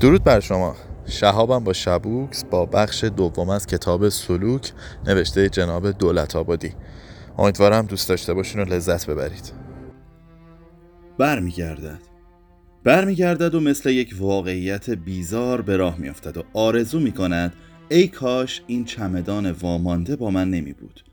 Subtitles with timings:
[0.00, 0.76] درود بر شما.
[1.06, 4.72] شهابم با شبوکس با بخش دوم از کتاب سلوک
[5.06, 6.72] نوشته جناب دولت آبادی.
[7.38, 9.52] امیدوارم دوست داشته باشین و لذت ببرید.
[11.18, 11.98] برمیگردد.
[12.84, 17.52] برمیگردد و مثل یک واقعیت بیزار به راه میافتد و آرزو می‌کند
[17.88, 21.04] ای کاش این چمدان وامانده با من نمی بود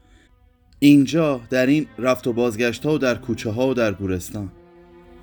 [0.79, 4.51] اینجا در این رفت و بازگشت ها و در کوچه ها و در گورستان.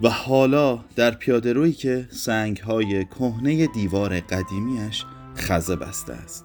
[0.03, 5.05] و حالا در پیاده که سنگ های کهنه دیوار قدیمیش
[5.37, 6.45] خزه بسته است.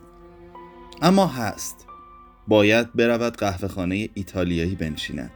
[1.02, 1.86] اما هست.
[2.48, 5.32] باید برود قهوه خانه ایتالیایی بنشیند.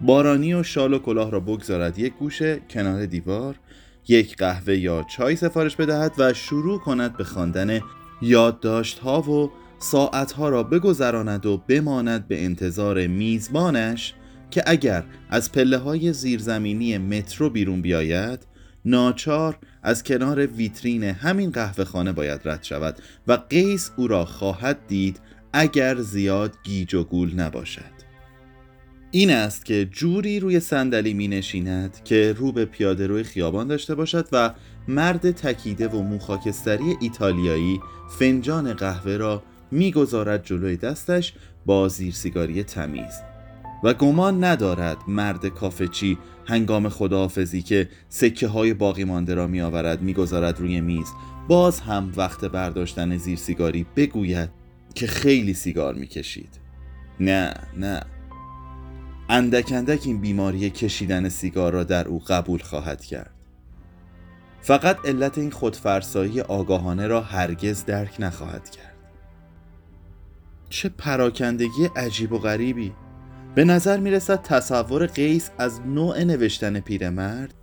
[0.00, 3.54] بارانی و شال و کلاه را بگذارد یک گوشه کنار دیوار
[4.08, 7.80] یک قهوه یا چای سفارش بدهد و شروع کند به خواندن
[8.22, 14.14] یادداشت ها و ساعت ها را بگذراند و بماند به انتظار میزبانش
[14.50, 18.46] که اگر از پله های زیرزمینی مترو بیرون بیاید
[18.84, 24.78] ناچار از کنار ویترین همین قهوه خانه باید رد شود و قیس او را خواهد
[24.88, 25.20] دید
[25.52, 27.98] اگر زیاد گیج و گول نباشد.
[29.10, 33.94] این است که جوری روی صندلی می نشیند که رو به پیاده روی خیابان داشته
[33.94, 34.54] باشد و
[34.88, 37.80] مرد تکیده و موخاکستری ایتالیایی
[38.18, 41.34] فنجان قهوه را می‌گذارد جلوی دستش
[41.66, 43.27] با زیرسیگاری تمیز.
[43.82, 50.02] و گمان ندارد مرد کافچی هنگام خداحافظی که سکه های باقی مانده را می آورد
[50.02, 51.08] می گذارد روی میز.
[51.48, 54.50] باز هم وقت برداشتن زیر سیگاری بگوید
[54.94, 56.60] که خیلی سیگار می کشید
[57.20, 58.00] نه نه.
[59.28, 63.30] اندک اندک این بیماری کشیدن سیگار را در او قبول خواهد کرد.
[64.60, 68.94] فقط علت این خودفرسایی آگاهانه را هرگز درک نخواهد کرد.
[70.68, 72.92] چه پراکندگی عجیب و غریبی!
[73.54, 77.54] به نظر می رسد تصور قیس از نوع نوشتن پیرمرد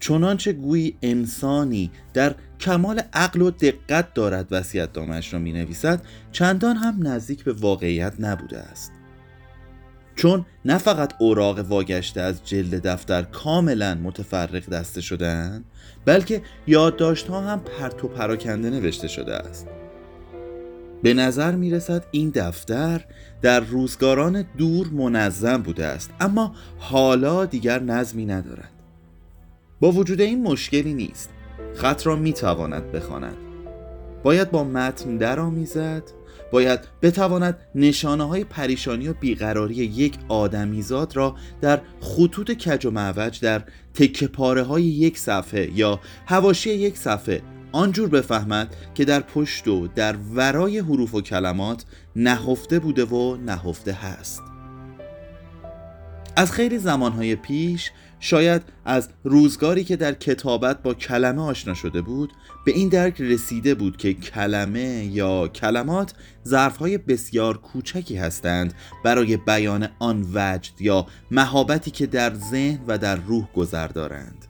[0.00, 6.76] چنانچه گویی انسانی در کمال عقل و دقت دارد وسیعت دامش را می نویسد چندان
[6.76, 8.92] هم نزدیک به واقعیت نبوده است.
[10.14, 15.64] چون نه فقط اوراق واگشته از جلد دفتر کاملا متفرق دسته شدهاند
[16.04, 19.66] بلکه یادداشت ها هم پرت و پراکنده نوشته شده است.
[21.02, 23.04] به نظر می رسد این دفتر
[23.42, 28.70] در روزگاران دور منظم بوده است اما حالا دیگر نظمی ندارد.
[29.80, 31.30] با وجود این مشکلی نیست.
[31.74, 33.36] خط را می تواند بخواند.
[34.22, 36.02] باید با متن درآمیزد
[36.50, 43.40] باید بتواند نشانه های پریشانی و بیقراری یک آدمیزاد را در خطوط کج و معوج
[43.40, 43.62] در
[43.94, 49.88] تکه پاره های یک صفحه یا هواشی یک صفحه آنجور بفهمد که در پشت و
[49.88, 51.84] در ورای حروف و کلمات
[52.16, 54.42] نهفته بوده و نهفته هست.
[56.36, 57.90] از خیلی زمانهای پیش
[58.20, 62.32] شاید از روزگاری که در کتابت با کلمه آشنا شده بود
[62.64, 66.14] به این درک رسیده بود که کلمه یا کلمات
[66.48, 73.16] ظرفهای بسیار کوچکی هستند برای بیان آن وجد یا مهابتی که در ذهن و در
[73.16, 74.46] روح گذر دارند.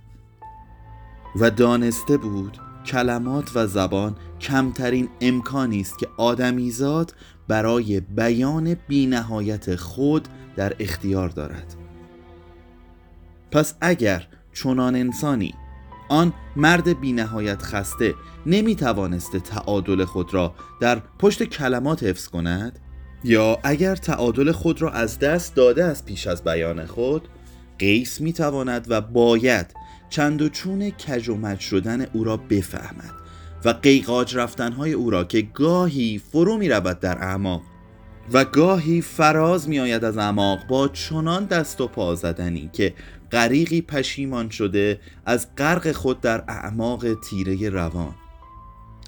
[1.36, 7.14] و دانسته بود کلمات و زبان کمترین امکانی است که آدمیزاد
[7.48, 11.74] برای بیان بینهایت خود در اختیار دارد.
[13.50, 15.54] پس اگر چنان انسانی
[16.08, 18.14] آن مرد بینهایت خسته
[18.46, 22.78] نمی توانسته تعادل خود را در پشت کلمات حفظ کند
[23.24, 27.28] یا اگر تعادل خود را از دست داده از پیش از بیان خود
[27.78, 29.74] قیس می تواند و باید
[30.12, 33.14] چند و چون کج و مج شدن او را بفهمد
[33.64, 37.62] و قیقاج رفتنهای او را که گاهی فرو می رود در اعماق
[38.32, 42.94] و گاهی فراز می آید از اعماق با چنان دست و پا زدنی که
[43.32, 48.14] غریقی پشیمان شده از غرق خود در اعماق تیره روان.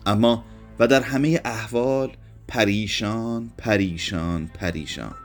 [0.06, 0.44] اما
[0.78, 2.12] و در همه احوال
[2.48, 5.23] پریشان پریشان پریشان.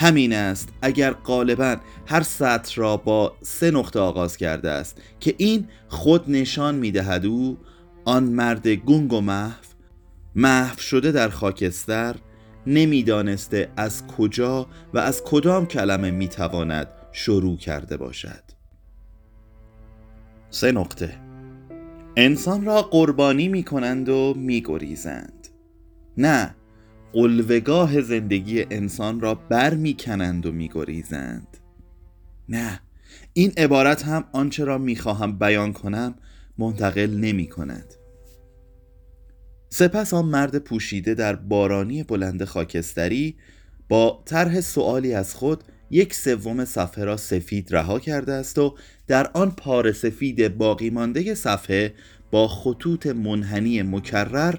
[0.00, 5.68] همین است اگر غالبا هر سطر را با سه نقطه آغاز کرده است که این
[5.88, 7.58] خود نشان می‌دهد او
[8.04, 9.64] آن مرد گنگ و محو
[10.34, 12.16] محو شده در خاکستر
[12.66, 18.42] نمی‌دانسته از کجا و از کدام کلمه می‌تواند شروع کرده باشد.
[20.50, 21.14] سه نقطه.
[22.16, 25.48] انسان را قربانی می کنند و می گریزند.
[26.16, 26.54] نه
[27.12, 31.56] قلوگاه زندگی انسان را بر می کنند و می گریزند
[32.48, 32.80] نه
[33.32, 36.14] این عبارت هم آنچه را می خواهم بیان کنم
[36.58, 37.94] منتقل نمی کند
[39.68, 43.36] سپس آن مرد پوشیده در بارانی بلند خاکستری
[43.88, 48.74] با طرح سوالی از خود یک سوم صفحه را سفید رها کرده است و
[49.06, 51.94] در آن پار سفید باقی مانده صفحه
[52.30, 54.54] با خطوط منحنی مکرر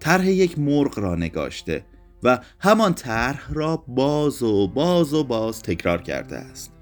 [0.00, 1.84] طرح یک مرغ را نگاشته.
[2.24, 6.72] و همان طرح را باز و باز و باز تکرار کرده است.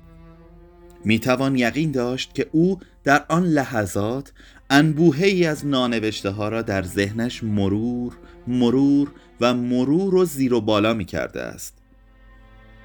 [1.05, 4.33] می توان یقین داشت که او در آن لحظات
[4.71, 8.13] انبوهی از نانوشته ها را در ذهنش مرور
[8.47, 11.75] مرور و مرور و زیر و بالا می کرده است.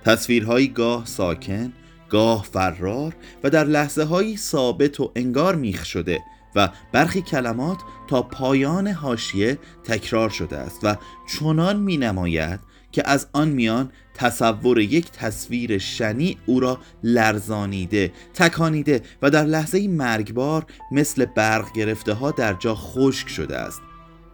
[0.05, 1.73] تصویرهایی گاه ساکن
[2.09, 6.19] گاه فرار و در لحظه هایی ثابت و انگار میخ شده
[6.57, 7.77] و برخی کلمات
[8.07, 10.95] تا پایان هاشیه تکرار شده است و
[11.27, 12.59] چنان می نماید
[12.91, 19.87] که از آن میان تصور یک تصویر شنی او را لرزانیده تکانیده و در لحظه
[19.87, 23.81] مرگبار مثل برق گرفته ها در جا خشک شده است.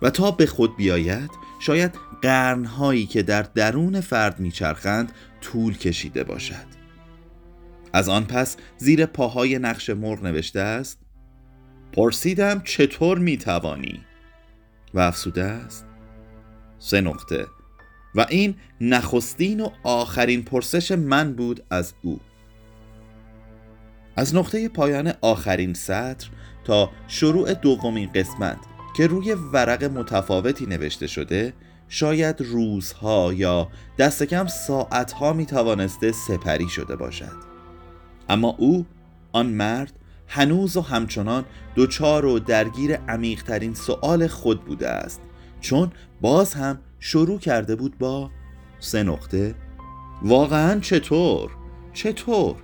[0.02, 5.12] و تا به خود بیاید شاید قرنهایی که در درون فرد میچرخند
[5.42, 6.84] طول کشیده باشد.
[7.94, 11.03] از آن پس زیر پاهای نقش مرغ نوشته است
[11.94, 14.00] پرسیدم چطور می‌توانی؟
[14.94, 15.86] و افسوده است.
[16.80, 17.46] سه نقطه.
[18.16, 22.20] و این نخستین و آخرین پرسش من بود از او.
[24.16, 26.28] از نقطه پایان آخرین سطر
[26.64, 28.58] تا شروع دومین قسمت
[28.98, 31.54] که روی ورق متفاوتی نوشته شده
[31.88, 35.48] شاید روزها یا دست کم ساعتها می
[36.28, 37.36] سپری شده باشد.
[38.30, 38.86] اما او
[39.32, 40.00] آن مرد
[40.34, 41.46] هنوز و همچنان
[41.76, 45.22] دوچار و درگیر عمیقترین سؤال خود بوده است
[45.62, 45.92] چون
[46.22, 48.32] باز هم شروع کرده بود با
[48.80, 49.56] سه نقطه
[50.22, 51.52] واقعا چطور؟
[51.94, 52.56] چطور؟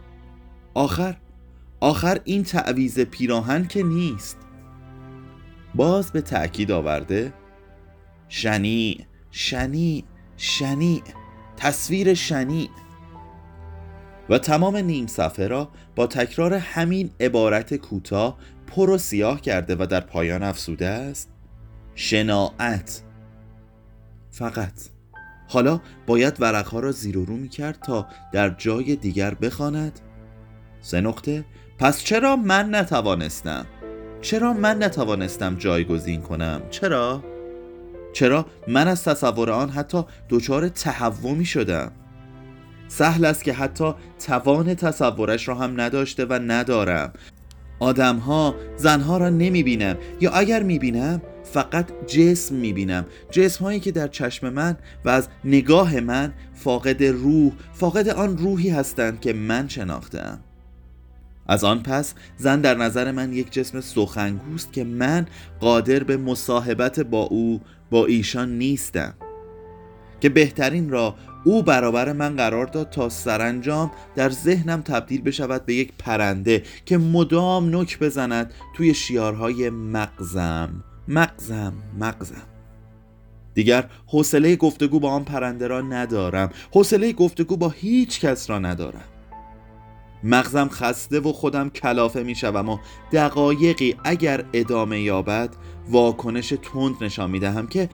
[0.73, 1.17] آخر
[1.79, 4.37] آخر این تعویز پیراهن که نیست
[5.75, 7.33] باز به تأکید آورده
[8.29, 10.03] شنی شنی
[10.37, 11.03] شنی
[11.57, 12.69] تصویر شنی
[14.29, 18.37] و تمام نیم صفحه را با تکرار همین عبارت کوتاه
[18.67, 21.29] پر و سیاه کرده و در پایان افسوده است.
[21.95, 23.01] شناعت.
[24.31, 24.73] فقط.
[25.47, 29.99] حالا باید ورقها را زیر و رو می کرد تا در جای دیگر بخواند.
[30.81, 31.45] سه نقطه.
[31.79, 33.65] پس چرا من نتوانستم؟
[34.21, 37.23] چرا من نتوانستم جایگزین کنم؟ چرا؟
[38.13, 41.91] چرا من از تصور آن حتی دچار تهوع می شدم؟
[42.89, 43.93] سهل است که حتی
[44.27, 47.13] توان تصورش را هم نداشته و ندارم.
[47.79, 53.79] آدمها زنها را نمی بینم یا اگر می بینم فقط جسم می بینم جسم هایی
[53.79, 59.33] که در چشم من و از نگاه من فاقد روح فاقد آن روحی هستند که
[59.33, 60.39] من شناختم.
[61.47, 65.25] از آن پس زن در نظر من یک جسم سخنگوست که من
[65.59, 69.13] قادر به مصاحبت با او با ایشان نیستم.
[70.21, 75.73] که بهترین را او برابر من قرار داد تا سرانجام در ذهنم تبدیل بشود به
[75.73, 80.83] یک پرنده که مدام نک بزند توی شیارهای مغزم.
[81.07, 82.47] مغزم مغزم.
[83.53, 86.49] دیگر حوصله گفتگو با آن پرنده را ندارم.
[86.73, 89.03] حوصله گفتگو با هیچ کس را ندارم.
[90.23, 92.77] مغزم خسته و خودم کلافه می شوم و
[93.11, 95.49] دقایقی اگر ادامه یابد
[95.89, 97.89] واکنش تند نشان می دهم که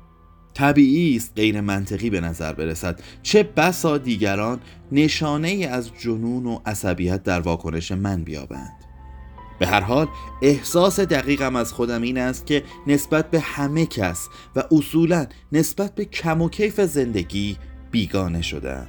[0.56, 3.00] طبیعی است غیر منطقی به نظر برسد.
[3.24, 4.60] چه بسا دیگران
[4.92, 8.74] نشانه ای از جنون و عصبیت در واکنش من بیابند.
[9.60, 10.08] به هر حال
[10.42, 16.06] احساس دقیقم از خودم این است که نسبت به همه کس و اصولا نسبت به
[16.06, 17.58] کم و کیف زندگی
[17.92, 18.88] بیگانه شدم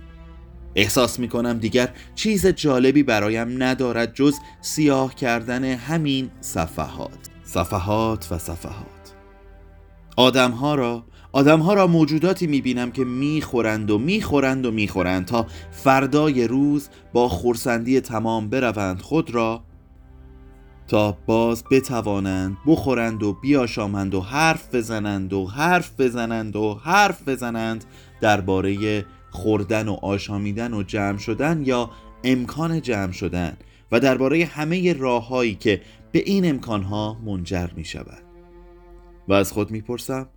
[0.75, 7.19] احساس می کنم دیگر چیز جالبی برایم ندارد جز سیاه کردن همین صفحات.
[7.45, 9.15] صفحات و صفحات.
[10.17, 11.05] آدمها را
[11.37, 15.47] آدمها را موجوداتی می بینم که می خورند و می خورند و می خورند تا
[15.71, 19.63] فردای روز با خورسندی تمام بروند خود را
[20.89, 27.85] تا باز بتوانند بخورند و بیاشامند و حرف بزنند و حرف بزنند و حرف بزنند
[28.21, 31.91] درباره خوردن و آشامیدن و جمع شدن یا
[32.25, 33.57] امکان جمع شدن
[33.93, 35.81] و درباره همه راههایی که
[36.13, 38.23] به این امکانها منجر می شود
[39.29, 40.29] و از خود می پرسم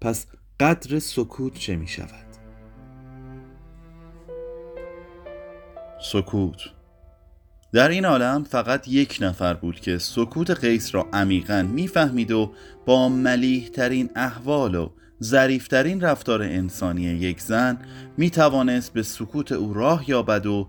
[0.00, 0.26] پس
[0.60, 2.24] قدر سکوت چه می شود؟
[6.02, 6.56] سکوت.
[7.72, 12.52] در این عالم فقط یک نفر بود که سکوت قیس را عمیقا می‌فهمید و
[12.86, 14.90] با ملیح ترین احوال و
[15.22, 17.78] ظریفترین رفتار انسانی یک زن
[18.16, 20.68] می توانست به سکوت او راه یابد و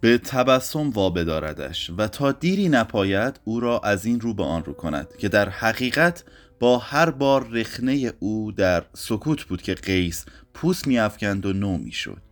[0.00, 4.72] به تبسم وابداردش و تا دیری نپاید او را از این رو به آن رو
[4.72, 6.24] کند که در حقیقت
[6.60, 10.24] با هر بار رخنه او در سکوت بود که قیس
[10.54, 12.22] پوست میافکند و نو می‌شد.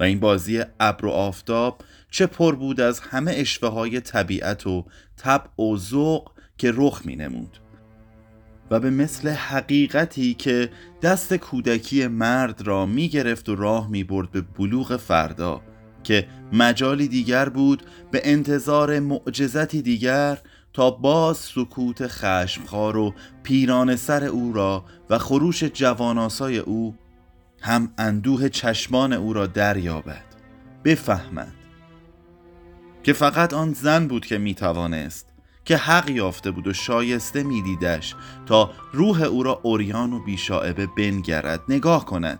[0.00, 1.80] و این بازی ابر و آفتاب
[2.10, 4.84] چه پر بود از همه اشوه های طبیعت و
[5.16, 7.58] طبع و ذوق که رخ می نمود
[8.70, 10.70] و به مثل حقیقتی که
[11.02, 15.62] دست کودکی مرد را می گرفت و راه می برد به بلوغ فردا
[16.04, 20.38] که مجالی دیگر بود به انتظار معجزتی دیگر
[20.76, 26.94] تا باز سکوت خشمخوار و پیران سر او را و خروش جواناسای او
[27.60, 30.24] هم اندوه چشمان او را دریابد.
[30.84, 31.52] بفهمد
[33.02, 35.26] که فقط آن زن بود که می‌توانست
[35.64, 38.14] که حق یافته بود و شایسته میدیدش
[38.46, 42.38] تا روح او را اوریان و بیشاعبه بنگرد نگاه کند.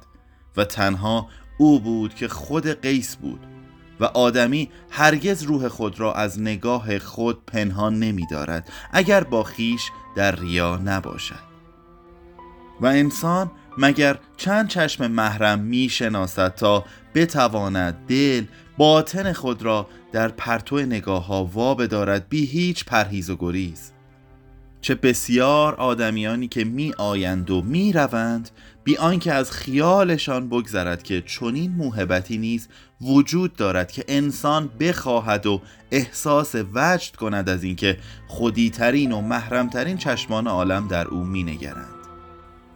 [0.56, 1.28] و تنها
[1.58, 3.55] او بود که خود قیس بود.
[4.00, 9.90] و آدمی هرگز روح خود را از نگاه خود پنهان نمی دارد اگر با خیش
[10.16, 11.46] در ریا نباشد.
[12.80, 16.84] و انسان مگر چند چشم محرم می شناسد تا
[17.14, 18.44] بتواند دل
[18.78, 23.92] باطن خود را در پرتو نگاه ها وا بدارد؟ بی هیچ پرهیز و گریز.
[24.80, 28.50] چه بسیار آدمیانی که می آیند و می روند
[28.86, 32.68] بی آنکه از خیالشان بگذرد که چنین موهبتی نیز
[33.00, 40.46] وجود دارد که انسان بخواهد و احساس وجد کند از اینکه خودیترین و محرمترین چشمان
[40.46, 41.94] عالم در او می نگرند.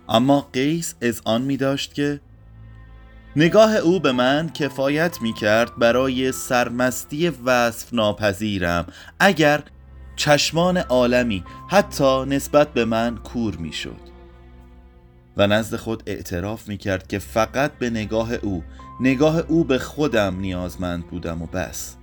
[0.08, 2.20] اما قیس از آن می داشت که
[3.36, 8.86] نگاه او به من کفایت می کرد برای سرمستی وصف ناپذیرم
[9.20, 9.62] اگر
[10.16, 14.09] چشمان عالمی حتی نسبت به من کور می شد
[15.36, 18.64] و نزد خود اعتراف می کرد که فقط به نگاه او
[19.00, 21.96] نگاه او به خودم نیازمند بودم و بس.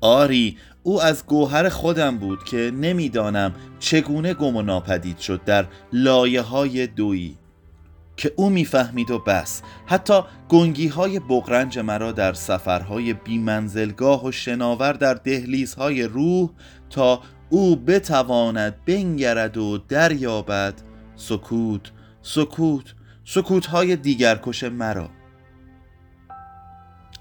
[0.00, 6.40] آری او از گوهر خودم بود که نمی‌دانم چگونه گم و ناپدید شد در لایه
[6.40, 7.36] های دویی.
[8.16, 9.62] که او می‌فهمید و بس.
[9.86, 16.50] حتی گنگی های بغرنج مرا در سفرهای بیمنزلگاه و شناور در دهلیزهای روح
[16.90, 20.74] تا او بتواند بنگرد و دریابد
[21.16, 21.92] سکوت
[22.26, 25.10] سکوت سکوت های دیگرکش مرا.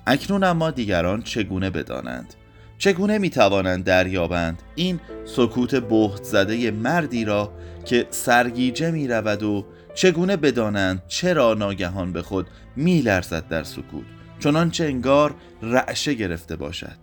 [0.07, 2.33] اکنون اما دیگران چگونه بدانند؟
[2.77, 7.51] چگونه می‌توانند دریابند این سکوت بهت زده مردی را
[7.85, 14.05] که سرگیجه می رود و چگونه بدانند چرا ناگهان به خود میلرزد در سکوت
[14.39, 16.97] چنانچه انگار رعشه گرفته باشد؟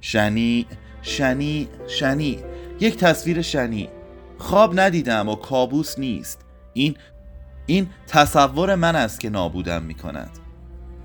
[0.00, 0.66] شنی
[1.02, 2.38] شنی شنی
[2.80, 3.88] یک تصویر شنی.
[4.38, 6.40] خواب ندیدم و کابوس نیست.
[6.72, 6.96] این
[7.66, 10.30] این تصور من است که نابودم می کند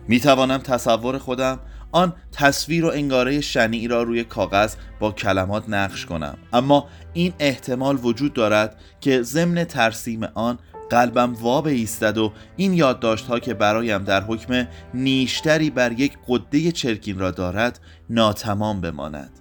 [0.08, 1.60] می توانم تصور خودم
[1.92, 6.38] آن تصویر و انگاره شنی را روی کاغذ با کلمات نقش کنم.
[6.54, 10.60] اما این احتمال وجود دارد که ضمن ترسیم آن
[10.90, 16.72] قلبم وا ایستد و این یادداشت ها که برایم در حکم نیشتری بر یک قده
[16.72, 19.32] چرکین را دارد ناتمام بماند.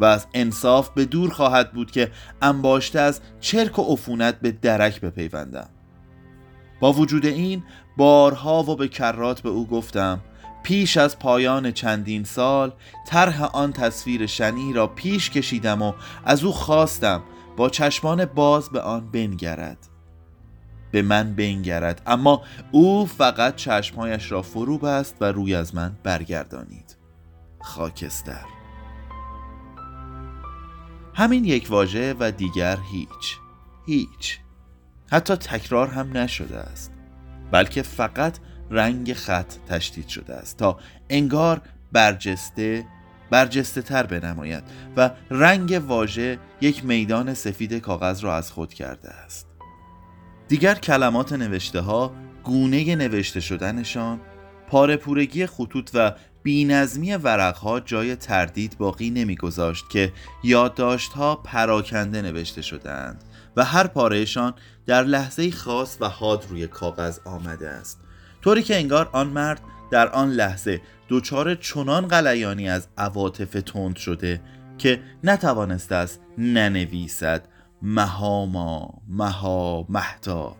[0.00, 2.10] و از انصاف به دور خواهد بود که
[2.42, 5.68] انباشته از چرک و عفونت به درک بپیوندم.
[6.80, 7.62] با وجود این
[7.96, 10.20] بارها و به کرات به او گفتم
[10.62, 12.72] پیش از پایان چندین سال
[13.06, 15.92] طرح آن تصویر شنی را پیش کشیدم و
[16.24, 17.22] از او خواستم
[17.56, 19.78] با چشمان باز به آن بنگرد.
[20.90, 26.96] به من بنگرد اما او فقط چشمهایش را فرو بست و روی از من برگردانید.
[27.60, 28.57] خاکستر
[31.18, 33.36] همین یک واژه و دیگر هیچ.
[33.86, 34.38] هیچ.
[35.10, 36.92] حتی تکرار هم نشده است.
[37.50, 38.38] بلکه فقط
[38.70, 40.78] رنگ خط تشدید شده است تا
[41.10, 41.60] انگار
[41.92, 42.86] برجسته
[43.30, 44.64] برجسته تر بنماید
[44.96, 49.46] و رنگ واژه یک میدان سفید کاغذ را از خود کرده است.
[50.48, 52.12] دیگر کلمات نوشته ها
[52.44, 54.20] گونه نوشته شدنشان
[54.68, 56.14] پارپورگی خطوط و
[56.48, 60.12] بینظمی ورقها جای تردید باقی نمیگذاشت که
[60.44, 63.24] یادداشتها پراکنده نوشته شدهاند
[63.56, 64.54] و هر پارهشان
[64.86, 68.00] در لحظه خاص و حاد روی کاغذ آمده است.
[68.42, 74.40] طوری که انگار آن مرد در آن لحظه دچار چنان غلیانی از عواطف تند شده
[74.78, 77.48] که نتوانسته است ننویسد
[77.82, 80.56] مهاما مها مهتا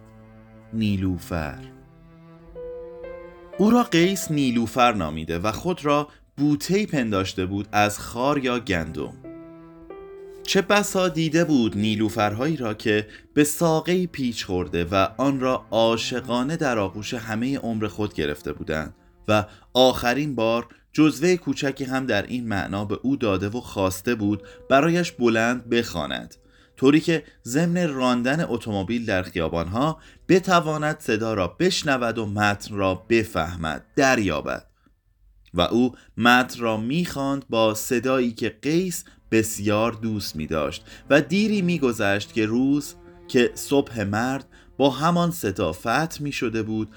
[0.73, 1.78] نیلوفر.
[3.61, 9.13] او را قیس نیلوفر نامیده و خود را بوتهی پنداشته بود از خار یا گندم.
[10.43, 16.57] چه بسا دیده بود نیلوفرهایی را که به ساقه پیچ خورده و آن را عاشقانه
[16.57, 18.95] در آغوش همه عمر خود گرفته بودند
[19.29, 24.43] و آخرین بار جزوه کوچکی هم در این معنا به او داده و خواسته بود
[24.71, 26.35] برایش بلند بخواند.
[26.79, 33.85] طوری که ضمن راندن اتومبیل در خیابانها بتواند صدا را بشنود و متن را بفهمد
[33.97, 34.67] دریابد.
[35.55, 41.63] و او متن را می‌خواند با صدایی که قیس بسیار دوست می داشت و دیری
[41.63, 42.95] می گذشت که روز
[43.29, 44.45] که صبح مرد
[44.77, 46.89] با همان صدا فتح می شده بود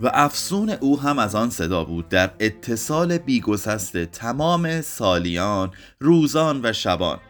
[0.00, 2.08] و افسون او هم از آن صدا بود.
[2.08, 7.20] در اتصال بیگسست تمام سالیان روزان و شبان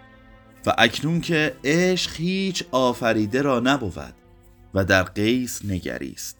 [0.66, 4.14] و اکنون که عشق هیچ آفریده را نبود
[4.75, 6.37] و در قیس نگریست.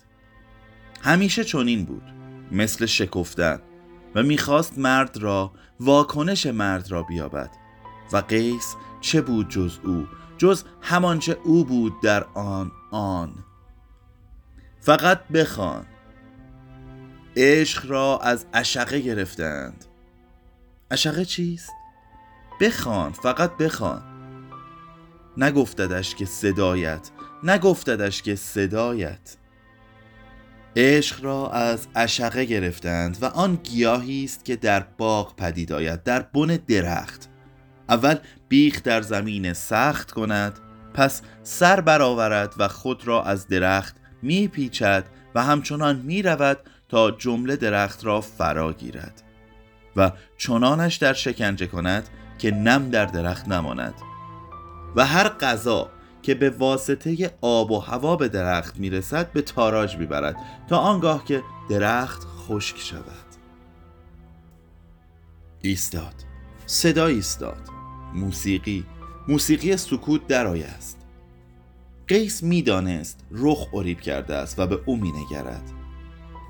[1.03, 2.03] همیشه چنین بود
[2.53, 3.61] مثل شکفتن
[4.15, 7.51] و می‌خواست مرد را واکنش مرد را بیابد.
[8.13, 10.07] و قیس چه بود جز او؟
[10.39, 13.35] جز همانچه او بود در آن آن.
[14.81, 15.87] فقط بخوان.
[17.37, 19.85] عشق را از اشقه گرفتند.
[20.91, 21.71] اشقه چیست؟
[22.61, 24.14] بخوان فقط بخوان.
[25.37, 27.11] نگفتدش که صدایت
[27.43, 29.37] نگفتدش که صدایت.
[30.77, 36.23] عشق را از اشقه گرفتند و آن گیاهی است که در باغ پدید آید در
[36.23, 37.29] بن درخت.
[37.89, 38.17] اول
[38.49, 40.59] بیخ در زمین سخت کند
[40.95, 48.05] پس سر برآورد و خود را از درخت میپیچد و همچنان می‌رود تا جمله درخت
[48.05, 49.23] را فرا گیرد
[49.97, 54.14] و چنانش در شکنجه کند که نم در درخت نماند.
[54.97, 55.91] و هر غذا
[56.23, 60.37] که به واسطه آب و هوا به درخت می‌رسد به تاراج می‌برد
[60.69, 63.05] تا آنگاه که درخت خشک شود.
[65.63, 66.15] ایستاد.
[66.67, 67.69] صدا ایستاد.
[68.15, 68.87] موسیقی.
[69.29, 70.99] موسیقی سکوت درای است.
[72.09, 75.71] قیس می‌دانست رخ اریب کرده است و به او مینگرد.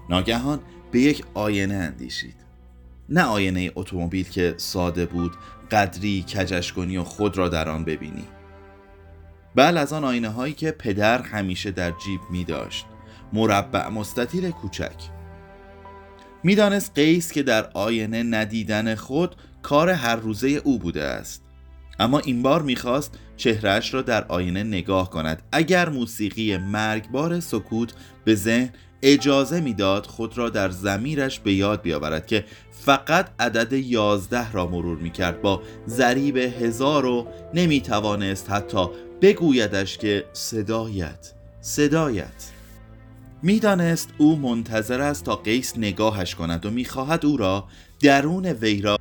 [0.09, 0.61] ناگهان
[0.91, 2.44] به یک آینه اندیشید.
[3.09, 5.33] نه آینه اتومبیل که ساده بود
[5.71, 8.25] قدری کجش کنی و خود را در آن ببینی.
[9.55, 12.87] بل از آن آینه هایی که پدر همیشه در جیب می داشت
[13.33, 14.97] مربع مستطیل کوچک.
[16.43, 21.43] می‌دانست قیس که در آینه ندیدن خود کار هر روزه او بوده است.
[21.99, 25.43] اما این بار می‌خواست چهرش را در آینه نگاه کند.
[25.53, 27.93] اگر موسیقی مرگبار سکوت
[28.25, 28.71] به ذهن
[29.05, 34.99] اجازه می‌داد خود را در زمیرش به یاد بیاورد که فقط عدد یازده را مرور
[34.99, 35.43] می‌کرد.
[35.43, 38.87] با ضریب هزار و نمی‌توانست حتی
[39.23, 42.51] بگویدش که صدایت صدایت.
[43.43, 47.65] می‌دانست او منتظر است تا قیس نگاهش کند و می‌خواهد او را
[48.01, 48.99] درون وی را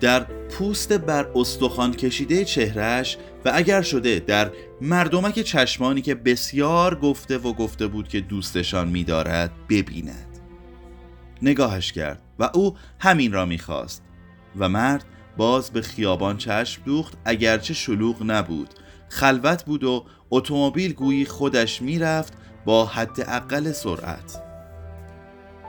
[0.00, 7.38] در پوست بر استخوان کشیده چهرش و اگر شده در مردمک چشمانی که بسیار گفته
[7.38, 10.38] و گفته بود که دوستشان میدارد ببیند.
[11.42, 14.02] نگاهش کرد و او همین را می‌خواست
[14.56, 15.04] و مرد
[15.36, 18.68] باز به خیابان چشم دوخت اگرچه شلوغ نبود.
[19.08, 22.32] خلوت بود و اتومبیل گویی خودش می‌رفت
[22.64, 24.42] با حداقل سرعت.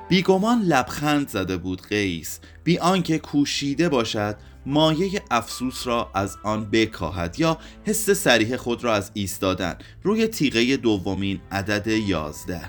[0.10, 2.40] بیگمان لبخند زده بود قیس.
[2.64, 4.38] بی آنکه کوشیده باشد
[4.70, 9.78] مایه افسوس را از آن بکاهد یا حس سریح خود را از ایستادن.
[10.04, 12.62] روی تیغه دومین عدد یازده.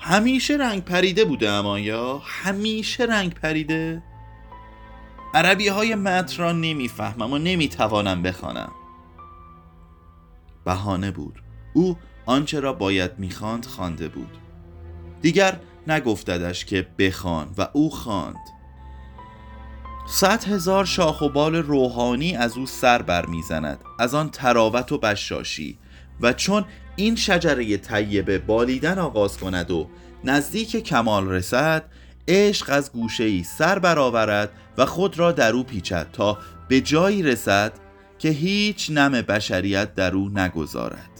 [0.00, 4.02] همیشه رنگ پریده بوده اما یا؟ همیشه رنگ پریده؟
[5.34, 8.72] عربی های متن را نمی‌فهمم و نمی‌توانم بخوانم.
[10.64, 11.42] بهانه بود.
[11.74, 14.38] او آنچه را باید می‌خواند خوانده بود.
[15.22, 18.53] دیگر نگفتدش که بخوان و او خواند.
[20.06, 24.98] صد هزار شاخ و بال روحانی از او سر بر می‌زند از آن تراوت و
[24.98, 25.78] بشاشی.
[26.20, 26.64] و چون
[26.96, 29.88] این شجره طیبه بالیدن آغاز کند و
[30.24, 31.84] نزدیک کمال رسد
[32.28, 36.38] عشق از گوشه ای سر برآورد و خود را در او پیچد تا
[36.68, 37.72] به جایی رسد
[38.18, 41.10] که هیچ نم بشریت در او نگذارد.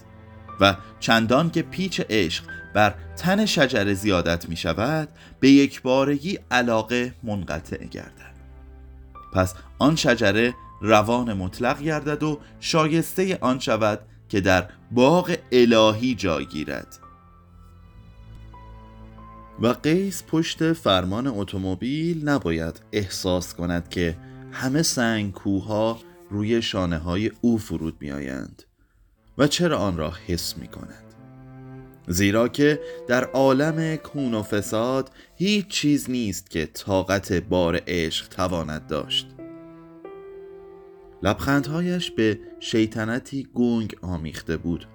[0.61, 2.45] و چندان که پیچ عشق
[2.75, 5.09] بر تن شجره زیادت می شود
[5.41, 8.34] به یک بارگی علاقه منقطع گردد.
[9.35, 16.47] پس آن شجره روان مطلق گردد و شایسته آن شود که در باغ الهی جای
[16.47, 16.99] گیرد.
[19.61, 24.17] و قیس پشت فرمان اتومبیل نباید احساس کند که
[24.53, 25.99] همه سنگ کوها
[26.31, 28.63] روی شانه های او فرود می آیند
[29.39, 31.04] و چرا آن را حس می کند
[32.09, 38.87] زیرا که در عالم کون و فساد هیچ چیز نیست که طاقت بار عشق تواند
[38.87, 39.27] داشت.
[41.23, 44.87] لبخندهایش به شیطنتی گنگ آمیخته بود.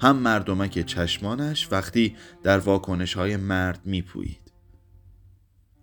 [0.00, 4.52] هم مردمک چشمانش وقتی در واکنش های مرد میپویید.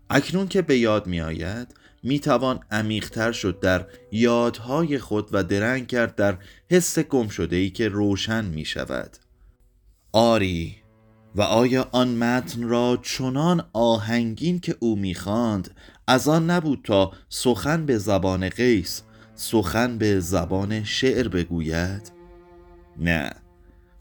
[0.10, 1.68] اکنون که به یاد می آید
[2.04, 6.38] می توان عمیقتر شد در یادهای خود و درنگ کرد در
[6.70, 9.18] حس گم شده ای که روشن می شود
[10.12, 10.76] آری
[11.36, 15.76] و آیا آن متن را چنان آهنگین که او می‌خواند
[16.08, 19.02] از آن نبود تا سخن به زبان قیس
[19.36, 22.12] سخن به زبان شعر بگوید؟
[22.98, 23.32] نه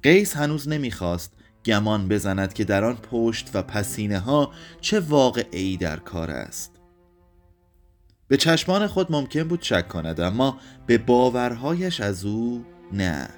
[0.03, 1.33] قیس هنوز نمی‌خواست
[1.65, 6.73] گمان بزند که در آن پشت و پسینه ها چه واقعی در کار است.
[8.29, 13.38] به چشمان خود ممکن بود شک کند اما به باورهایش از او نه.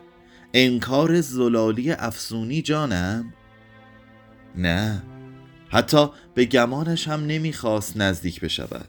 [0.55, 3.33] انکار زلالی افسونی جانم؟
[4.57, 5.03] نه.
[5.69, 8.89] حتی به گمانش هم نمی‌خواست نزدیک بشود.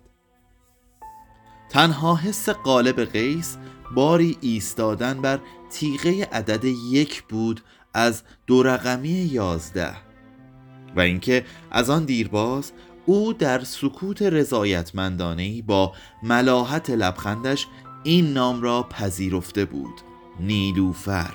[1.69, 3.57] تنها حس قالب قیس
[3.95, 7.61] باری ایستادن بر تیغه عدد یک بود
[7.93, 9.95] از دو رقمی یازده.
[10.95, 12.71] و اینکه از آن دیرباز
[13.05, 15.93] او در سکوت رضایتمندانه با
[16.23, 17.67] ملاحت لبخندش
[18.03, 20.01] این نام را پذیرفته بود.
[20.39, 21.33] نیلوفر.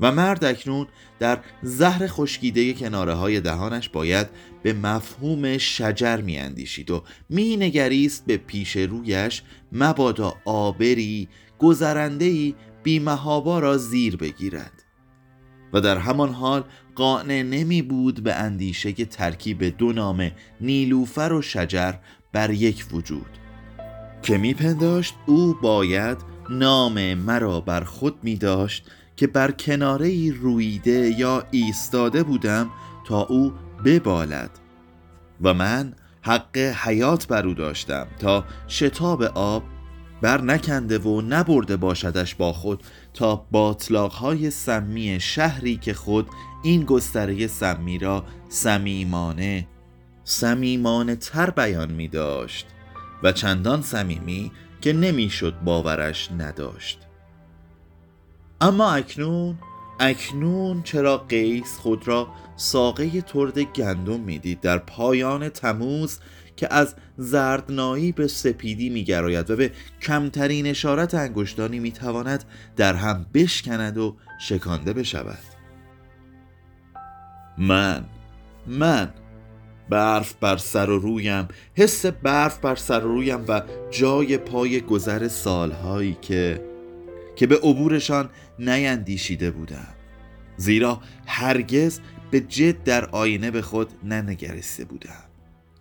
[0.00, 0.86] و مرد اکنون
[1.18, 4.26] در زهر خشکیده کناره های دهانش باید
[4.62, 13.58] به مفهوم شجر می اندیشید و می نگریست به پیش رویش مبادا آبری گذرندهی بیمهابا
[13.58, 14.72] را زیر بگیرد.
[15.72, 20.30] و در همان حال قانع نمی بود به اندیشه ترکیب دو نام
[20.60, 21.94] نیلوفر و شجر
[22.32, 23.38] بر یک وجود.
[24.22, 26.18] که میپنداشت او باید
[26.50, 32.70] نام مرا بر خود می داشت که بر کناره رویده یا ایستاده بودم
[33.06, 33.52] تا او
[33.84, 34.50] ببالد.
[35.42, 39.62] و من حق حیات بر او داشتم تا شتاب آب
[40.22, 42.82] بر نکنده و نبرده باشدش با خود
[43.14, 46.28] تا باطلاقهای سمی شهری که خود
[46.62, 49.66] این گستره سمی را سمیمانه
[50.24, 52.66] سمیمانه تر بیان می داشت
[53.22, 57.07] و چندان سمیمی که نمی‌شد باورش نداشت.
[58.60, 59.58] اما اکنون
[60.00, 66.18] اکنون چرا قیس خود را ساقه ترد گندم می‌دید در پایان تموز
[66.56, 69.70] که از زردنایی به سپیدی میگراید؟ و به
[70.02, 72.44] کمترین اشارت انگشتانی می‌تواند
[72.76, 75.38] در هم بشکند و شکانده بشود.
[77.58, 78.04] من
[78.66, 79.14] من
[79.88, 85.28] برف بر سر و رویم حس برف بر سر و رویم و جای پای گذر
[85.28, 86.67] سالهایی که
[87.38, 89.94] که به عبورشان نیندیشیده بودم
[90.56, 95.24] زیرا هرگز به جد در آینه به خود ننگرسته بودم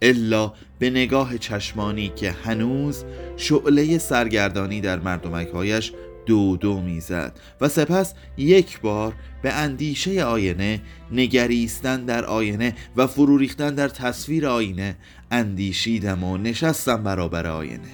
[0.02, 3.04] الا به نگاه چشمانی که هنوز
[3.38, 5.94] شعله سرگردانی در مردمکهایش
[6.26, 13.38] دو دو می‌زد و سپس یک بار به اندیشه آینه نگریستن در آینه و فرو
[13.38, 14.96] ریختن در تصویر آینه
[15.32, 17.92] اندیشیدم و نشستم برابر آینه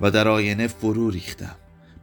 [0.00, 1.56] و در آینه فرو ریختم.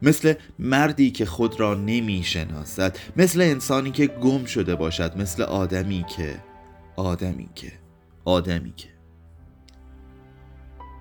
[0.04, 6.04] مثل مردی که خود را نمی شناسد مثل انسانی که گم شده باشد مثل آدمی
[6.16, 6.42] که
[6.96, 7.72] آدمی که
[8.24, 8.88] آدمی که.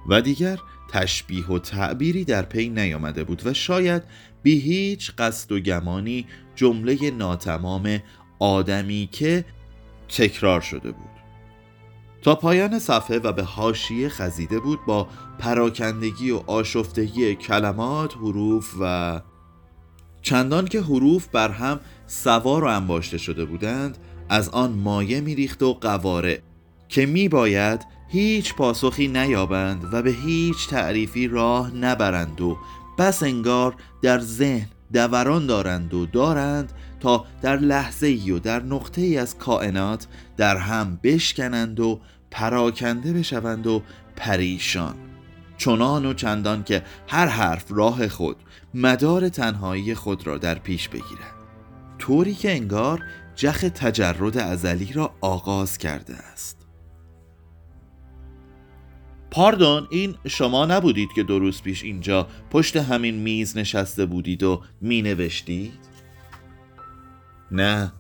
[0.09, 0.59] و دیگر
[0.91, 4.03] تشبیه و تعبیری در پی نیامده بود و شاید
[4.43, 7.99] بی هیچ قصد و گمانی جمله ناتمام
[8.39, 9.45] آدمی که
[10.09, 11.12] تکرار شده بود.
[12.23, 15.07] تا پایان صفحه و به حاشیه خزیده بود با
[15.39, 19.21] پراکندگی و آشفتگی کلمات حروف و
[20.21, 23.97] چندان که حروف بر هم سوار و انباشته شده بودند
[24.29, 26.41] از آن مایه میریخت و قواره
[26.89, 32.57] که می باید هیچ پاسخی نیابند و به هیچ تعریفی راه نبرند و
[32.97, 39.01] بس انگار در ذهن دوران دارند و دارند تا در لحظه ای و در نقطه
[39.01, 40.07] ای از کائنات
[40.37, 41.99] در هم بشکنند و
[42.33, 43.83] پراکنده بشوند و
[44.15, 44.95] پریشان.
[45.57, 48.37] چنان و چندان که هر حرف راه خود
[48.73, 51.33] مدار تنهایی خود را در پیش بگیرد
[51.99, 53.03] طوری که انگار
[53.35, 56.57] جخ تجرد ازلی را آغاز کرده است.
[59.31, 64.61] پاردون این شما نبودید که دو روز پیش اینجا پشت همین میز نشسته بودید و
[64.81, 65.79] می نوشتید؟
[67.51, 67.93] نه.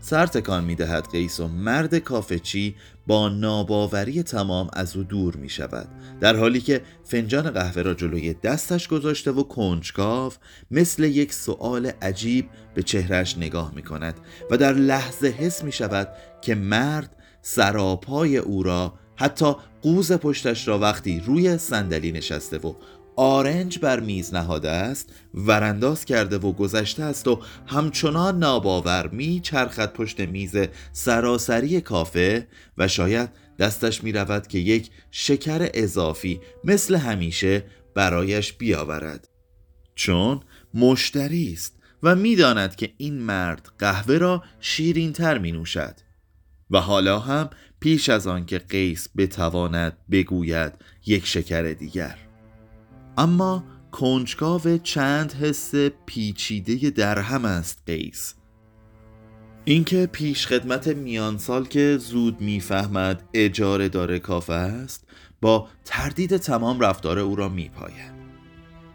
[0.00, 2.74] سر تکان می دهد قیس و مرد کافچی
[3.06, 5.88] با ناباوری تمام از او دور می شود
[6.20, 10.32] در حالی که فنجان قهوه را جلوی دستش گذاشته و کنجکاو
[10.70, 14.14] مثل یک سؤال عجیب به چهرش نگاه می کند
[14.50, 16.08] و در لحظه حس می شود
[16.40, 22.74] که مرد سراپای او را حتی قوز پشتش را وقتی روی صندلی نشسته و
[23.16, 29.92] آرنج بر میز نهاده است ورانداز کرده و گذشته است و همچنان ناباور می چرخد
[29.92, 30.56] پشت میز
[30.92, 32.48] سراسری کافه
[32.78, 39.28] و شاید دستش می رود که یک شکر اضافی مثل همیشه برایش بیاورد.
[39.94, 40.40] چون
[40.74, 45.94] مشتری است و می‌داند که این مرد قهوه را شیرین تر می نوشد
[46.70, 50.72] و حالا هم پیش از آن که قیس بتواند بگوید
[51.06, 52.21] یک شکر دیگر.
[53.18, 55.74] اما کنجکاو چند حس
[56.06, 58.34] پیچیده درهم است قیس.
[59.64, 65.04] اینکه پیش خدمت میان سال که زود می‌فهمد اجاره داره کافه است
[65.40, 68.22] با تردید تمام رفتار او را میپاید.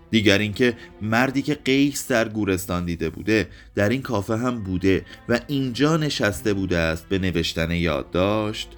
[0.09, 5.39] دیگر اینکه مردی که قیس در گورستان دیده بوده در این کافه هم بوده و
[5.47, 8.69] اینجا نشسته بوده است به نوشتن یادداشت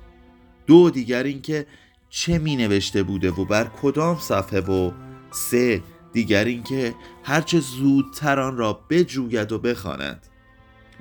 [0.68, 1.66] دو دیگر اینکه
[2.10, 4.92] چه می نوشته بوده و بر کدام صفحه و
[5.32, 5.82] سه
[6.14, 10.28] دیگر اینکه هرچه زودتر آن را بجوید و بخواند.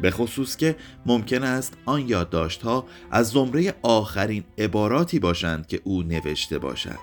[0.01, 6.03] به خصوص که ممکن است آن یادداشت ها از زمره آخرین عباراتی باشند که او
[6.03, 6.99] نوشته باشد.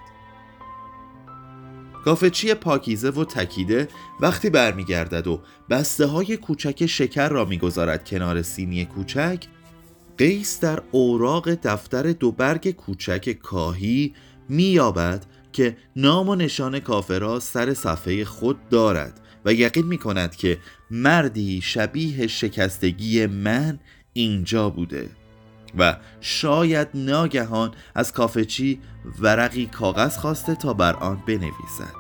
[2.06, 3.88] کافچی پاکیزه و تکیده
[4.20, 9.46] وقتی برمیگردد و بسته های کوچک شکر را می‌گذارد کنار سینی کوچک
[10.18, 14.14] قیس در اوراق دفتر دو برگ کوچک کاهی
[14.50, 20.36] مییابد که نام و نشان کافه را سر صفحه خود دارد و یقین می کند
[20.36, 20.58] که
[20.92, 23.80] مردی شبیه شکستگی من
[24.14, 25.10] اینجا بوده
[25.78, 28.80] و شاید ناگهان از کافچی
[29.20, 31.96] ورقی کاغذ خواسته تا بر آن بنویسد.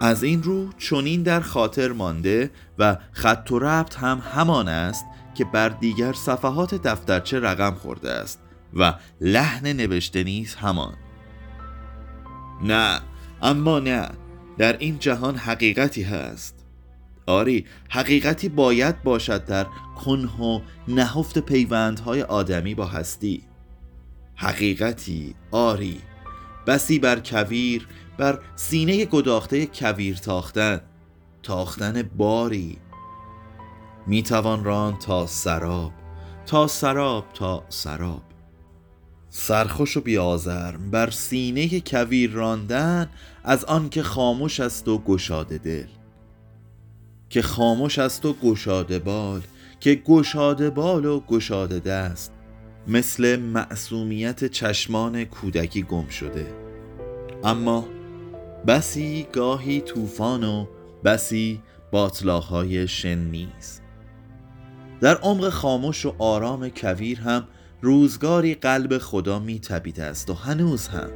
[0.00, 5.04] از این رو چونین در خاطر مانده و خط و ربط هم همان است
[5.34, 8.40] که بر دیگر صفحات دفترچه رقم خورده است
[8.74, 11.09] و لحن نوشته نیز همان.
[12.62, 13.00] نه
[13.42, 14.08] اما نه
[14.58, 16.54] در این جهان حقیقتی هست.
[17.26, 19.66] آری حقیقتی باید باشد در
[20.04, 23.42] کنه و نهفت پیوندهای آدمی با هستی.
[24.34, 26.00] حقیقتی آری
[26.66, 30.80] بسی بر کویر بر سینه گداخته کویر تاختن
[31.42, 32.78] تاختن باری.
[34.06, 35.92] می‌توان ران تا سراب
[36.46, 38.29] تا سراب تا سراب.
[39.30, 43.10] سرخوش و بیازرم بر سینه کویر راندن
[43.44, 45.86] از آن که خاموش است و گشاده دل.
[47.28, 49.40] که خاموش است و گشاده بال
[49.80, 52.32] که گشاده بال و گشاده دست
[52.88, 56.46] مثل معصومیت چشمان کودکی گم شده.
[57.44, 57.88] اما
[58.66, 60.66] بسی گاهی طوفان و
[61.04, 63.82] بسی باطلاهای شن نیست.
[65.00, 67.44] در عمق خاموش و آرام کویر هم
[67.82, 69.60] روزگاری قلب خدا می
[69.98, 71.10] است و هنوز هم.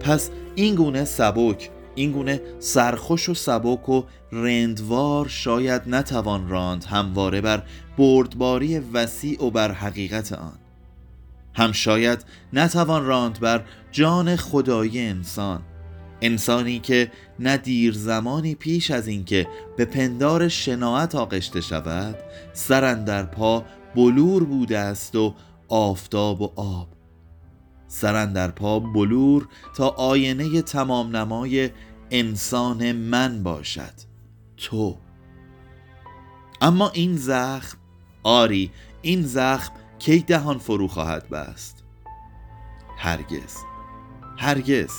[0.00, 7.40] پس این گونه سبک این گونه سرخوش و سبک و رندوار شاید نتوان راند همواره
[7.40, 7.62] بر
[7.98, 10.58] بردباری وسیع و بر حقیقت آن.
[11.54, 15.62] هم شاید نتوان راند بر جان خدایی انسان
[16.20, 19.46] انسانی که نه دیر زمانی پیش از اینکه
[19.76, 22.16] به پندار شناعت آغشته شود
[22.52, 25.34] سرن در پا بلور بوده است و
[25.70, 26.88] آفتاب و آب.
[27.88, 31.70] سرن در پا بلور تا آینه تمام نمای
[32.10, 33.94] انسان من باشد
[34.56, 34.96] تو.
[36.60, 37.78] اما این زخم
[38.22, 38.70] آری
[39.02, 41.84] این زخم کی دهان فرو خواهد بست؟
[42.98, 43.56] هرگز
[44.36, 44.90] هرگز.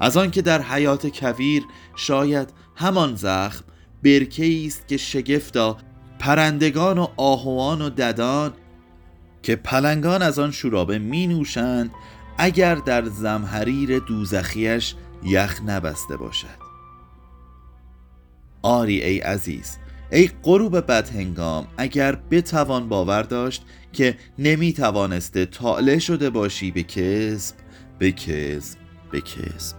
[0.00, 1.66] از آنکه در حیات کویر
[1.96, 3.64] شاید همان زخم
[4.04, 5.76] برکه است که شگفتا
[6.18, 8.52] پرندگان و آهوان و ددان
[9.42, 11.90] که پلنگان از آن شورابه می نوشند
[12.38, 16.68] اگر در زمحریر دوزخیش یخ نبسته باشد.
[18.62, 19.76] آری ای عزیز
[20.12, 27.56] ای غروب بدهنگام اگر بتوان باور داشت که نمی توانسته طالع شده باشی به کسب
[27.98, 28.78] به کسب
[29.10, 29.76] به کسب.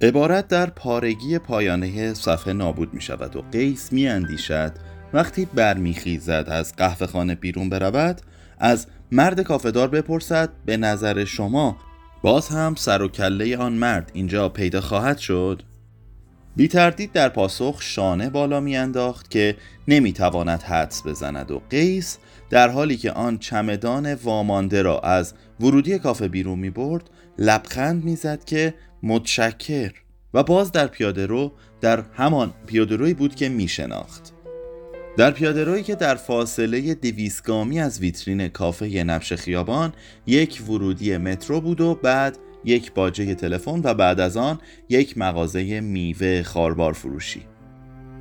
[0.00, 4.72] عبارت در پارگی پایانه صفحه نابود می شود و قیس می اندیشد
[5.12, 8.20] وقتی برمیخیزد از قهوه خانه بیرون برود
[8.58, 11.76] از مرد کافدار بپرسد به نظر شما
[12.22, 15.62] باز هم سر و کله آن مرد اینجا پیدا خواهد شد؟
[16.56, 19.56] بی تردید در پاسخ شانه بالا میانداخت که
[19.88, 22.18] نمی‌تواند حدس بزند و قیس
[22.50, 28.44] در حالی که آن چمدان وامانده را از ورودی کافه بیرون می برد لبخند می‌زد
[28.44, 29.92] که متشکر
[30.34, 34.32] و باز در پیاده رو در همان پیاده روی بود که می شناخت
[35.18, 39.92] در پیاده روی که در فاصله دویسگامی از ویترین کافه نبش خیابان
[40.26, 45.80] یک ورودی مترو بود و بعد یک باجه تلفن و بعد از آن یک مغازه
[45.80, 47.46] میوه خاربار فروشی.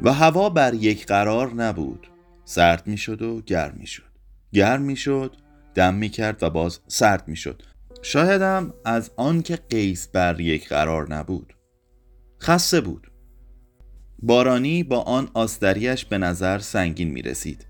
[0.02, 2.08] و هوا بر یک قرار نبود.
[2.46, 4.12] سرد می شد و گرم می شد
[4.54, 5.36] گرم می شد
[5.76, 7.62] دم می کرد و باز سرد می شد
[8.02, 11.54] شایدم از آن که قیس بر یک قرار نبود.
[12.42, 13.12] خسته بود.
[14.20, 17.66] بارانی با آن آستریش به نظر سنگین می رسید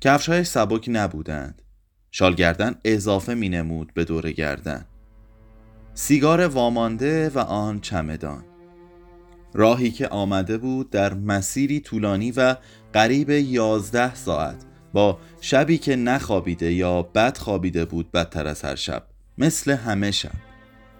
[0.00, 1.62] کفشهایش سبک نبودند.
[2.10, 4.84] شالگردن اضافه می نمود به دور گردن.
[5.94, 8.44] سیگار وامانده و آن چمدان.
[9.54, 12.56] راهی که آمده بود در مسیری طولانی و
[12.92, 19.02] قریب یازده ساعت با شبی که نخوابیده یا بد خوابیده بود بدتر از هر شب
[19.38, 20.32] مثل همه شب.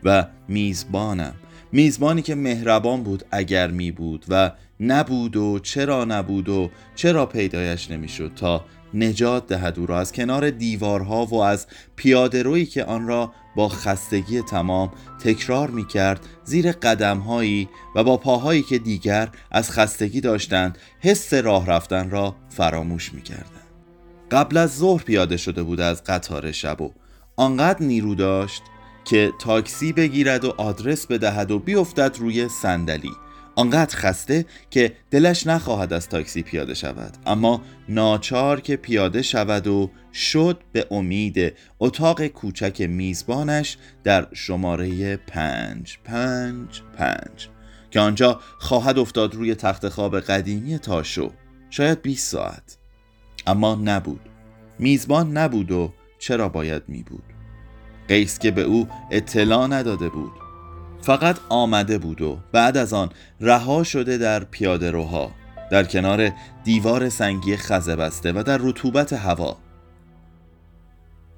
[0.04, 1.34] و میزبانم.
[1.72, 7.90] میزبانی که مهربان بود اگر می بود و نبود و چرا نبود و چرا پیدایش
[7.90, 8.64] نمی‌شد تا
[8.94, 13.68] نجات دهد او را از کنار دیوارها و از پیاده روی که آن را با
[13.68, 14.92] خستگی تمام
[15.24, 21.66] تکرار می کرد زیر قدمهایی و با پاهایی که دیگر از خستگی داشتند حس راه
[21.66, 23.68] رفتن را فراموش می کردند.
[24.30, 26.92] قبل از ظهر پیاده شده بود از قطار شب و
[27.36, 28.62] آنقدر نیرو داشت
[29.04, 33.12] که تاکسی بگیرد و آدرس بدهد و بیفتد روی صندلی
[33.58, 37.16] آنقدر خسته که دلش نخواهد از تاکسی پیاده شود.
[37.26, 45.98] اما ناچار که پیاده شود و شد به امید اتاق کوچک میزبانش در شماره پنج
[46.04, 47.48] پنج پنج.
[47.90, 51.32] که آنجا خواهد افتاد روی تخت خواب قدیمی تاشو.
[51.70, 52.76] شاید 20 ساعت.
[53.46, 54.20] اما نبود.
[54.78, 57.24] میزبان نبود و چرا باید می بود
[58.08, 60.47] قیس که به او اطلاع نداده بود.
[61.02, 65.30] فقط آمده بود و بعد از آن رها شده در پیاده روها
[65.70, 66.32] در کنار
[66.64, 69.56] دیوار سنگی خزه بسته و در رطوبت هوا.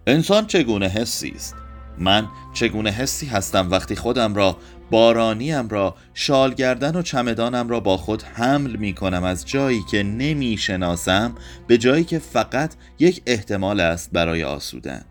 [0.07, 1.55] انسان چگونه حسی است؟
[1.99, 4.57] من چگونه حسی هستم وقتی خودم را
[4.91, 10.57] بارانیم را شالگردن و چمدانم را با خود حمل می کنم از جایی که نمی
[10.57, 11.35] شناسم
[11.67, 15.05] به جایی که فقط یک احتمال است برای آسودن.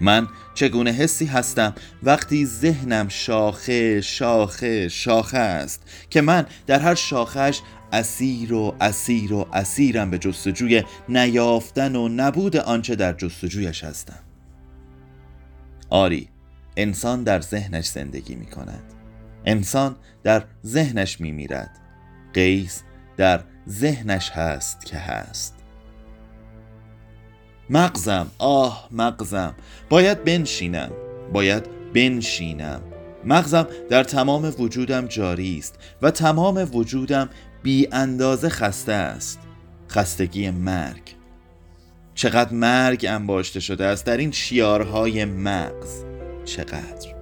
[0.00, 7.60] من چگونه حسی هستم وقتی ذهنم شاخه شاخه شاخه است که من در هر شاخش
[7.92, 14.18] اسیر و اسیر و اسیرم به جستجوی نیافتن و نبود آنچه در جستجویش هستم.
[15.90, 16.28] آری
[16.76, 18.82] انسان در ذهنش زندگی می کند
[19.44, 21.70] انسان در ذهنش می میرد
[22.34, 22.82] قیس
[23.16, 25.57] در ذهنش هست که هست.
[27.70, 29.54] مغزم آه مغزم.
[29.88, 30.90] باید بنشینم
[31.32, 32.80] باید بنشینم.
[33.24, 37.28] مغزم در تمام وجودم جاری است و تمام وجودم
[37.62, 39.38] بی اندازه خسته است.
[39.90, 41.02] خستگی مرگ.
[42.14, 46.04] چقدر مرگ انباشته شده است در این شیارهای مغز.
[46.44, 47.18] چقدر.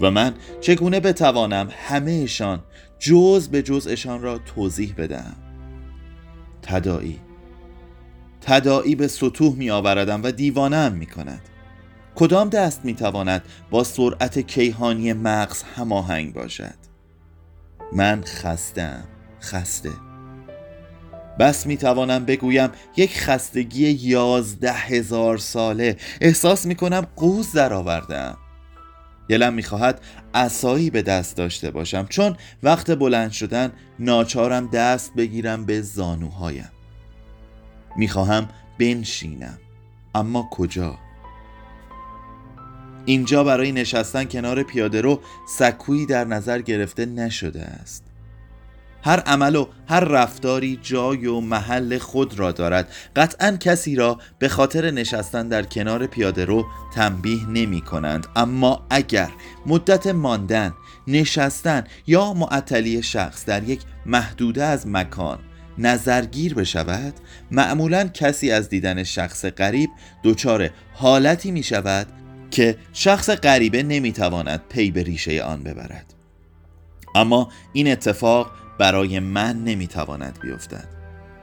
[0.00, 2.62] و من چگونه بتوانم همهشان
[2.98, 5.36] جز به جزشان را توضیح بدم
[6.62, 7.20] تدایی
[8.42, 11.40] تدائی به سطوح می آوردم و دیوانم می کند
[12.14, 16.74] کدام دست می تواند با سرعت کیهانی مغز هماهنگ باشد؟
[17.92, 19.04] من خستم
[19.42, 19.90] خسته.
[21.38, 25.96] بس می توانم بگویم یک خستگی یازده هزار ساله.
[26.20, 28.38] احساس می کنم قوز در آوردم
[29.28, 30.00] دلم می‌خواهد
[30.34, 36.71] اسایی به دست داشته باشم چون وقت بلند شدن ناچارم دست بگیرم به زانوهایم.
[37.96, 39.58] می‌خواهم بنشینم.
[40.14, 40.98] اما کجا؟
[43.04, 48.04] اینجا برای نشستن کنار پیاده رو سکویی در نظر گرفته نشده است.
[49.04, 52.92] هر عمل و هر رفتاری جای و محل خود را دارد.
[53.16, 58.26] قطعا کسی را به خاطر نشستن در کنار پیاده رو تنبیه نمی کنند.
[58.36, 59.30] اما اگر
[59.66, 60.74] مدت ماندن
[61.06, 65.38] نشستن یا معطلی شخص در یک محدوده از مکان
[65.78, 67.14] نظرگیر بشود
[67.50, 69.90] معمولا کسی از دیدن شخص غریب
[70.24, 72.06] دچار حالتی می شود
[72.50, 76.14] که شخص غریبه نمی‌تواند پی به ریشه آن ببرد.
[77.14, 80.88] اما این اتفاق برای من نمی‌تواند بیفتد.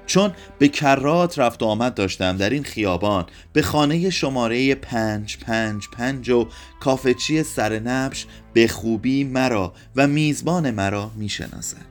[0.06, 5.88] چون به کرات رفت و آمد داشتم در این خیابان به خانه شماره پنج پنج
[5.90, 6.48] پنج و
[6.80, 11.89] کافچی سر نبش به خوبی مرا و میزبان مرا می‌شناسد.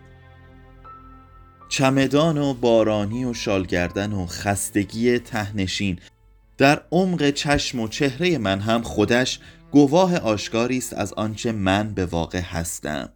[1.68, 5.98] چمدان و بارانی و شالگردن و خستگی تهنشین
[6.59, 12.06] در عمق چشم و چهره من هم خودش گواه آشکاری است از آنچه من به
[12.06, 13.08] واقع هستم.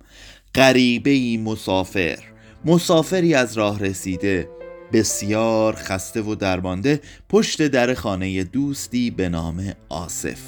[0.55, 2.19] غریبه مسافر
[2.65, 4.49] مسافری از راه رسیده
[4.93, 10.41] بسیار خسته و درمانده پشت در خانه دوستی به نام آصف.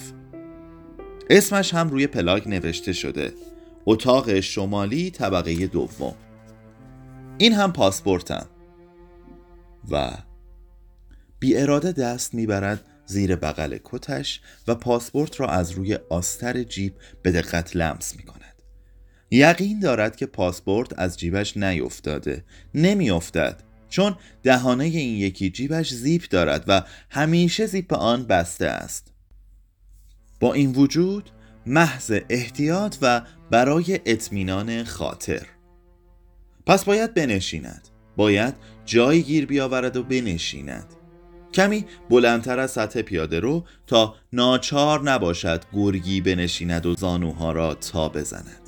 [1.30, 3.32] اسمش هم روی پلاک نوشته شده.
[3.86, 6.14] اتاق شمالی طبقه دوم.
[7.39, 8.47] این هم پاسپورتم.
[9.91, 10.11] و
[11.39, 17.32] بی اراده دست می‌برد زیر بغل کتش و پاسپورت را از روی آستر جیب به
[17.32, 18.62] دقت لمس می کند
[19.30, 22.45] یقین دارد که پاسپورت از جیبش نیفتاده.
[22.74, 29.12] نمیافتد چون دهانه این یکی جیبش زیپ دارد و همیشه زیپ آن بسته است.
[30.41, 31.30] با این وجود
[31.66, 35.53] محض احتیاط و برای اطمینان خاطر.
[36.66, 37.88] پس باید بنشیند.
[38.16, 38.54] باید
[38.84, 40.86] جایی گیر بیاورد و بنشیند.
[41.54, 48.08] کمی بلندتر از سطح پیاده رو تا ناچار نباشد گرگی بنشیند و زانوها را تا
[48.08, 48.63] بزند.